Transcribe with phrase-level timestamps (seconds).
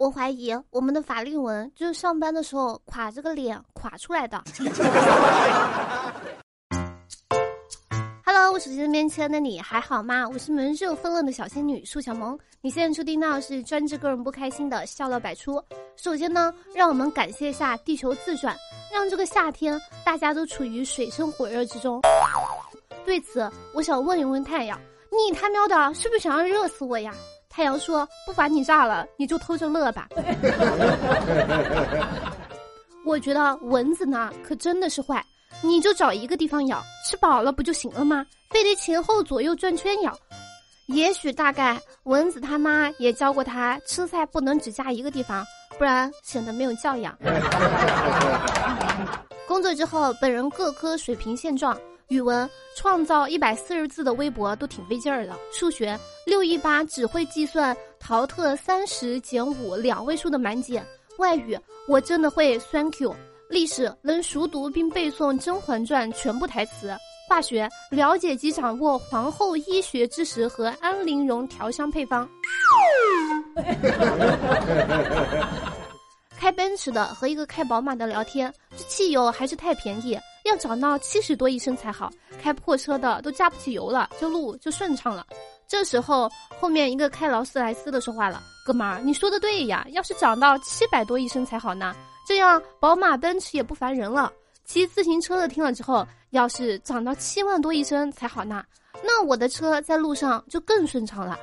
[0.00, 4.42] 我怀疑我们的法令纹就是上班的时候垮着个脸垮出来的。
[8.24, 10.26] Hello，我手机边亲爱的你还好吗？
[10.26, 12.38] 我是门热风冷的小仙女树小萌。
[12.62, 15.62] 你现在收听到的是专治个人不开心的笑料百出。
[15.96, 18.56] 首先呢，让我们感谢一下地球自转，
[18.90, 22.00] 让这个夏天大家都处于水深火热之中。
[23.04, 24.80] 对此，我想问一问太阳，
[25.10, 27.12] 你他喵的是不是想要热死我呀？
[27.50, 30.08] 太阳说：“不把你炸了，你就偷着乐吧。
[33.04, 35.22] ”我觉得蚊子呢，可真的是坏。
[35.62, 38.24] 你就找一个地方咬，吃饱了不就行了吗？
[38.50, 40.16] 非得前后左右转圈咬。
[40.86, 45.44] 也许大概蚊子他妈也教过他，吃菜不能只夹一个地方，
[45.76, 47.16] 不然显得没有教养。
[49.46, 51.76] 工作之后，本人各科水平现状。
[52.10, 55.96] 语文创造一百四十字的微博都挺费劲儿的，数学
[56.26, 60.84] 六一八只会计算淘特三十减五两位数的满减，
[61.18, 63.14] 外语我真的会 thank you，
[63.48, 66.92] 历史能熟读并背诵《甄嬛传》全部台词，
[67.28, 72.28] 化学了解及掌握皇后医学知识和安陵容调香配方。
[76.36, 82.10] 开奔驰的和一个开宝马的聊天，这汽油还是太便宜，要涨到七十多一升才好。
[82.42, 85.26] 开破车的都加不起油了，这路就顺畅了。
[85.68, 91.94] 这时候后面一个开劳斯莱斯的说话了：“哥们儿，你说的对呀，要是涨到七百多一升才好呢，
[92.26, 94.32] 这样宝马奔驰也不烦人了。”
[94.64, 98.64] 骑自行车的听了之后：“要是涨到七万多一升才好呢，
[99.04, 101.38] 那我的车在路上就更顺畅了。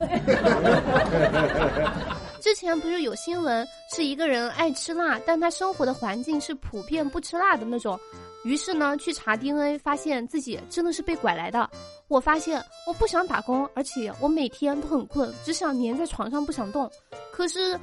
[2.40, 7.98] ”之前不是有新闻，是一个人爱吃辣，但他生活的环境是普遍不吃辣的那种。
[8.44, 11.68] 于是呢，去查 DNA，发现自己真的是被拐来的。
[12.06, 16.90] 我发现我不想打工，而且我每天都很困，只想黏在床上不想动。
[17.32, 17.78] 可是，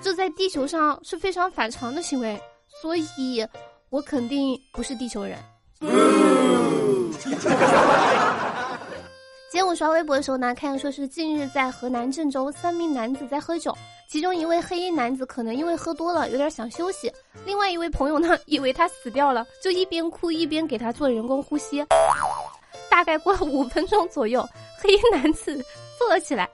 [0.00, 2.40] 这在地球上是非常反常的行为，
[2.80, 3.46] 所以
[3.90, 5.38] 我肯定不是地球人。
[9.50, 13.76] 今天我刷微博的时候呢，看说是近日在河南郑州，三名男子在喝酒，
[14.08, 17.12] 其中一位黑衣男子可能因为喝多了有点想休息，
[17.44, 21.84] 另外一位朋友呢 以为他死掉了，就一边哭一边给他做人工呼吸。
[22.88, 25.60] 大概过了五分钟左右，黑衣男子
[25.98, 26.48] 坐了起来。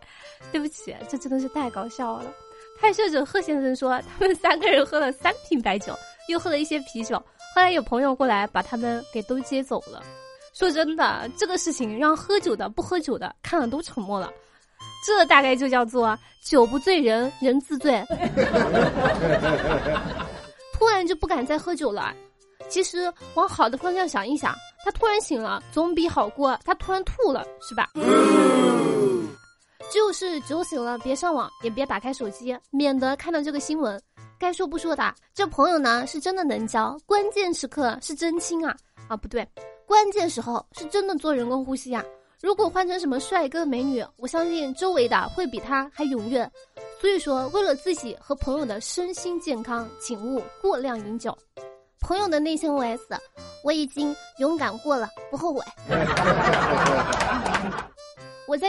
[0.51, 2.33] 对不起，这真的是太搞笑了。
[2.81, 5.95] 拍摄者贺先生说，他们三个人喝了三瓶白酒，
[6.29, 7.19] 又喝了一些啤酒，
[7.55, 10.03] 后来有朋友过来把他们给都接走了。
[10.59, 14.33] 说真的，这个事情让喝酒的、不喝酒的看了都沉默了，
[15.05, 18.03] 这大概就叫做酒不醉人人自醉。
[20.73, 22.15] 突然就不敢再喝酒了。
[22.69, 27.91] 其实往好的方向想一想，他突然醒了，总比好过他突然吐了，是吧？
[29.93, 34.03] 就是酒醒了，别上网，也别打开手机，免得看到这个新闻。
[34.39, 38.77] 该说不说的，这朋友呢是真的能交，关键时刻是真亲啊！
[39.09, 39.47] 啊，不对。
[39.87, 42.05] 关键时候是真的做人工呼吸呀！
[42.43, 46.51] 如果换成什么帅哥美女，我相信周围的会比他还踊跃。
[47.01, 51.37] 所以说，为了自己和朋友的身心健康，请勿过量饮酒。
[52.01, 53.01] 朋友的内心 OS：
[53.65, 55.63] 我已经勇敢过了，不后悔。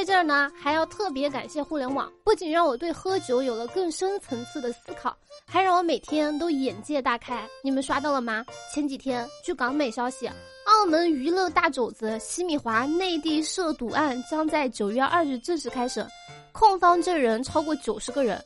[0.08, 5.14] 这儿呢，还要特别感谢互联网，不仅让我对喝酒有了更深层次的思考。
[5.46, 8.46] 还让我每天都眼界大开，你们刷到了吗？
[8.74, 10.26] 前几天据港媒消息，
[10.66, 16.08] 澳门娱乐大肘子西米华内地涉赌案将在九月二日正式开审，
[16.54, 18.42] 控方证人超过九十个人，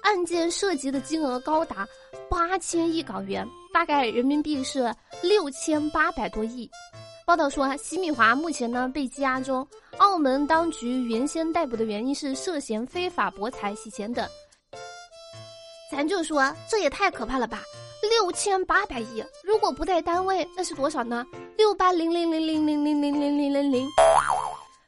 [0.00, 1.86] 案件涉及的金额高达
[2.30, 4.90] 八千亿港元，大概人民币是
[5.22, 6.70] 六千八百多亿。
[7.24, 9.66] 报道说，西米华目前呢被羁押中，
[9.98, 14.28] 澳门当局原先逮捕的原因是涉嫌非法博彩、洗钱等。
[15.90, 17.62] 咱就说这也太可怕了吧！
[18.02, 21.24] 六千八百亿，如果不带单位，那是多少呢？
[21.56, 23.88] 六八零零零零零零零零零零零，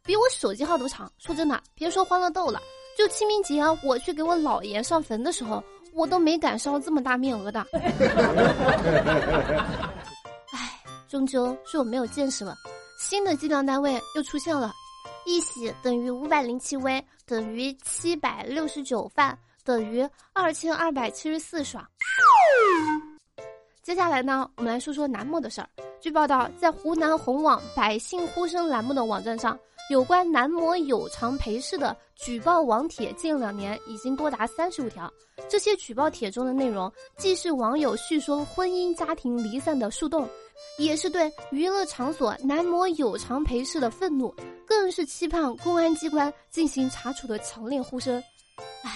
[0.05, 1.11] 比我手机号都长。
[1.19, 2.61] 说真的，别说欢乐豆了，
[2.99, 5.63] 就清明节我去给我姥爷上坟的时候，
[5.93, 7.65] 我都没敢烧这么大面额的。
[11.27, 12.55] 就，是我没有见识了。
[12.99, 14.73] 新的计量单位又出现了，
[15.27, 19.39] 一喜等于五百零七微等于七百六十九饭。
[19.65, 21.83] 等于二千二百七十四爽。
[23.83, 25.69] 接下来呢，我们来说说南木的事儿。
[26.03, 29.59] 据报道，在湖南红网“百姓呼声”栏目的网站上，
[29.91, 35.13] 有关男模有偿陪侍的举报网帖近两年已经多达三十五条。
[35.49, 40.29] 这些举报帖中的内容，既是网友叙说婚姻家庭离散的树洞，
[40.79, 44.35] 也是对娱乐场所男模有偿陪侍的愤怒，
[44.67, 48.23] 更是期盼公安机关进行查处的强烈呼声。
[48.83, 48.91] 唉。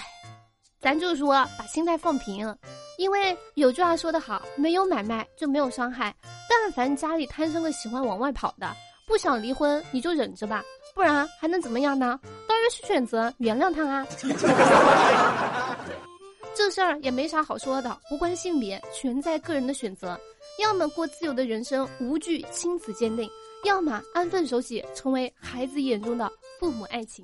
[0.81, 2.57] 咱就说把心态放平，
[2.97, 6.15] 因为有句话说得好，没有买卖就没有伤害。
[6.49, 8.73] 但凡家里摊上个喜欢往外跑的，
[9.05, 10.63] 不想离婚你就忍着吧，
[10.99, 12.19] 不然还能怎么样呢？
[12.45, 14.05] 当然是选择原谅他啊。
[16.53, 20.19] 这事儿也没啥好说的，无关性别，全在个人的选择。
[20.59, 23.29] 要么过自由的人生，无惧亲子鉴定；
[23.63, 26.29] 要么安分守己，成为孩子眼中的
[26.59, 27.23] 父母爱情。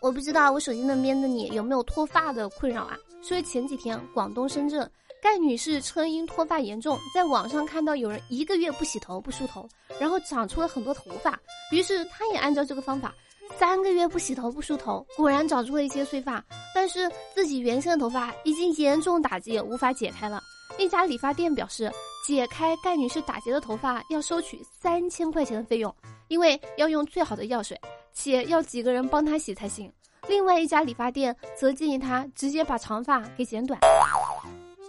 [0.00, 2.96] 我不知道我手机那边的你有没有脱发的困扰啊？
[3.20, 4.88] 所以前几天广东深圳
[5.22, 9.68] 盖女士称因脱发严重，在网上看到有人一个月不洗头不梳头，
[9.98, 11.38] 然后长出了很多头发，
[11.72, 13.14] 于是她也按照这个方法，
[13.58, 20.40] 三个月不洗头不梳头，果然长出了一些碎发，但是自己原先的头发已经严重打结，无法解开了。
[20.78, 21.90] 一家理发店表示，
[22.26, 25.94] 解开盖女士打结的头发要收取三千块钱的费用，
[26.28, 27.80] 因为要用最好的药水。
[28.18, 29.92] 且要几个人帮她洗才行。
[30.26, 33.78] 另外一家理发店则建议她直接把长发给剪短。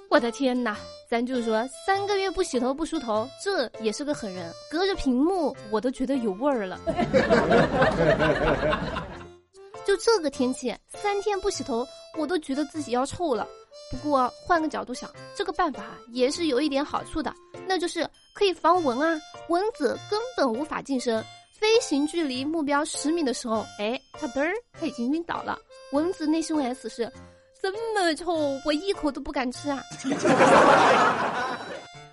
[0.09, 0.77] 我的天哪！
[1.09, 4.51] 咱就说三个月不洗头不梳头，这也是个狠人。
[4.69, 6.77] 隔着屏幕我都觉得有味儿了。
[9.86, 11.88] 就这个天气，三天不洗头，
[12.18, 13.48] 我都觉得自己要臭了。
[13.89, 17.33] 不过换个角度想，这个办法也是有一点好处的，
[17.65, 19.18] 那就是可以防蚊啊，
[19.48, 21.24] 蚊子根本无法近身。
[21.54, 25.57] 飞行距离目标十米的时候，哎，它嘚儿，他已经晕倒了。
[25.94, 27.09] 蚊子内心 OS 是：
[27.62, 29.83] 这么臭，我一口都不敢吃啊！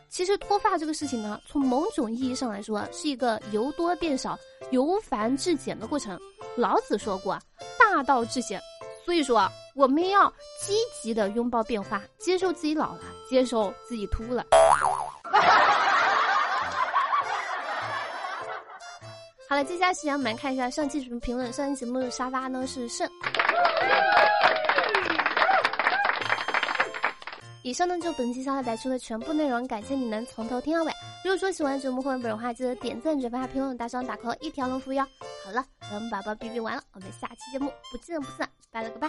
[0.09, 4.39] 其实脱发这个事情呢，从某种意义上来说，是一个由多变少、
[4.71, 6.19] 由繁至简的过程。
[6.57, 7.37] 老子说过
[7.79, 8.61] ：“大道至简。”
[9.05, 10.33] 所以说，我们要
[10.65, 14.47] 积极的拥抱变化，接受自己老了，接受自己秃了。
[19.49, 21.53] 好了，接下来时间我们来看一下上期什么评论。
[21.53, 23.11] 上期节目的沙发呢是肾。
[27.65, 30.93] 以上呢就本期小海白出的全部内容，感谢你能从头听到尾。
[31.25, 35.03] 如果说喜欢节目或者本的话，记得点赞、转发、评论、打赏、打 call，一条龙服务哟。
[35.43, 39.09] 好了，本宝宝哔哔完了，我们下期节目不见不散，拜了个拜。